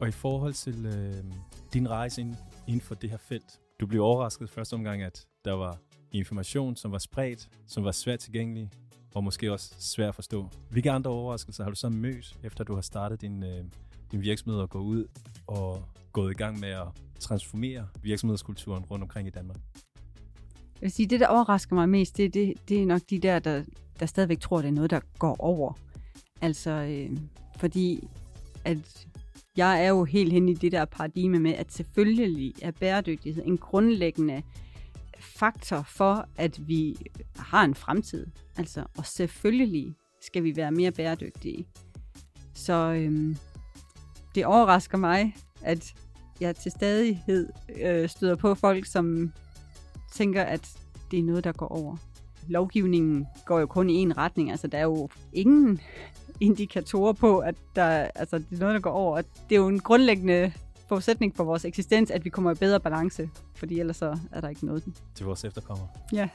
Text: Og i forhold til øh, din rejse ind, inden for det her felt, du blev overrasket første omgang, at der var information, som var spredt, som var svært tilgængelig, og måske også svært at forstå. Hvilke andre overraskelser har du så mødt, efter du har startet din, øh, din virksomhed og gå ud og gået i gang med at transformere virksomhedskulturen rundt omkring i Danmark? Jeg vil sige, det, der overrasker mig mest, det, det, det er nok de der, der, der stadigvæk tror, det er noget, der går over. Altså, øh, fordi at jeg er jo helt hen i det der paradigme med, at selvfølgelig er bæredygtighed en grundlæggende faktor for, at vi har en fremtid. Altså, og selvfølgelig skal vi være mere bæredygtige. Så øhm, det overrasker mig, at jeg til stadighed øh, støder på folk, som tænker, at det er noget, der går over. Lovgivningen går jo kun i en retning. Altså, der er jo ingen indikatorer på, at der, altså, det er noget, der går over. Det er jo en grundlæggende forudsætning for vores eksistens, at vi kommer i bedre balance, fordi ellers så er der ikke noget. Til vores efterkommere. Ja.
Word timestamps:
Og 0.00 0.08
i 0.08 0.10
forhold 0.10 0.52
til 0.52 0.86
øh, 0.86 1.24
din 1.72 1.90
rejse 1.90 2.20
ind, 2.20 2.34
inden 2.66 2.80
for 2.80 2.94
det 2.94 3.10
her 3.10 3.16
felt, 3.16 3.60
du 3.80 3.86
blev 3.86 4.02
overrasket 4.02 4.50
første 4.50 4.74
omgang, 4.74 5.02
at 5.02 5.26
der 5.44 5.52
var 5.52 5.78
information, 6.12 6.76
som 6.76 6.92
var 6.92 6.98
spredt, 6.98 7.48
som 7.66 7.84
var 7.84 7.92
svært 7.92 8.18
tilgængelig, 8.18 8.70
og 9.14 9.24
måske 9.24 9.52
også 9.52 9.74
svært 9.78 10.08
at 10.08 10.14
forstå. 10.14 10.48
Hvilke 10.70 10.90
andre 10.90 11.10
overraskelser 11.10 11.64
har 11.64 11.70
du 11.70 11.76
så 11.76 11.88
mødt, 11.88 12.36
efter 12.44 12.64
du 12.64 12.74
har 12.74 12.80
startet 12.80 13.20
din, 13.20 13.42
øh, 13.42 13.64
din 14.12 14.20
virksomhed 14.20 14.60
og 14.60 14.70
gå 14.70 14.78
ud 14.78 15.04
og 15.46 15.82
gået 16.12 16.30
i 16.30 16.34
gang 16.34 16.60
med 16.60 16.68
at 16.68 16.86
transformere 17.20 17.88
virksomhedskulturen 18.02 18.84
rundt 18.84 19.02
omkring 19.02 19.28
i 19.28 19.30
Danmark? 19.30 19.56
Jeg 20.54 20.82
vil 20.82 20.92
sige, 20.92 21.06
det, 21.06 21.20
der 21.20 21.26
overrasker 21.26 21.74
mig 21.74 21.88
mest, 21.88 22.16
det, 22.16 22.34
det, 22.34 22.54
det 22.68 22.82
er 22.82 22.86
nok 22.86 23.00
de 23.10 23.18
der, 23.18 23.38
der, 23.38 23.64
der 24.00 24.06
stadigvæk 24.06 24.40
tror, 24.40 24.60
det 24.60 24.68
er 24.68 24.72
noget, 24.72 24.90
der 24.90 25.00
går 25.18 25.36
over. 25.38 25.72
Altså, 26.40 26.70
øh, 26.70 27.16
fordi 27.56 28.08
at 28.64 29.06
jeg 29.56 29.84
er 29.84 29.88
jo 29.88 30.04
helt 30.04 30.32
hen 30.32 30.48
i 30.48 30.54
det 30.54 30.72
der 30.72 30.84
paradigme 30.84 31.38
med, 31.38 31.54
at 31.54 31.72
selvfølgelig 31.72 32.54
er 32.62 32.70
bæredygtighed 32.70 33.42
en 33.46 33.58
grundlæggende 33.58 34.42
faktor 35.18 35.82
for, 35.82 36.28
at 36.36 36.68
vi 36.68 36.96
har 37.36 37.64
en 37.64 37.74
fremtid. 37.74 38.26
Altså, 38.56 38.84
og 38.98 39.06
selvfølgelig 39.06 39.94
skal 40.20 40.44
vi 40.44 40.56
være 40.56 40.72
mere 40.72 40.92
bæredygtige. 40.92 41.66
Så 42.54 42.92
øhm, 42.92 43.36
det 44.34 44.46
overrasker 44.46 44.98
mig, 44.98 45.36
at 45.62 45.94
jeg 46.40 46.56
til 46.56 46.72
stadighed 46.72 47.48
øh, 47.82 48.08
støder 48.08 48.36
på 48.36 48.54
folk, 48.54 48.86
som 48.86 49.32
tænker, 50.12 50.42
at 50.42 50.78
det 51.10 51.18
er 51.18 51.22
noget, 51.22 51.44
der 51.44 51.52
går 51.52 51.68
over. 51.68 51.96
Lovgivningen 52.48 53.26
går 53.44 53.60
jo 53.60 53.66
kun 53.66 53.90
i 53.90 53.94
en 53.94 54.16
retning. 54.16 54.50
Altså, 54.50 54.66
der 54.66 54.78
er 54.78 54.82
jo 54.82 55.08
ingen 55.32 55.80
indikatorer 56.40 57.12
på, 57.12 57.38
at 57.38 57.54
der, 57.76 57.86
altså, 58.14 58.38
det 58.38 58.52
er 58.52 58.58
noget, 58.58 58.74
der 58.74 58.80
går 58.80 58.90
over. 58.90 59.16
Det 59.16 59.56
er 59.56 59.60
jo 59.60 59.68
en 59.68 59.80
grundlæggende 59.80 60.52
forudsætning 60.88 61.36
for 61.36 61.44
vores 61.44 61.64
eksistens, 61.64 62.10
at 62.10 62.24
vi 62.24 62.30
kommer 62.30 62.50
i 62.50 62.54
bedre 62.54 62.80
balance, 62.80 63.30
fordi 63.54 63.80
ellers 63.80 63.96
så 63.96 64.18
er 64.32 64.40
der 64.40 64.48
ikke 64.48 64.66
noget. 64.66 64.84
Til 65.14 65.26
vores 65.26 65.44
efterkommere. 65.44 65.88
Ja. 66.12 66.28